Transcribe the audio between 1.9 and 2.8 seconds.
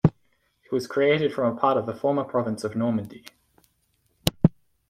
former province of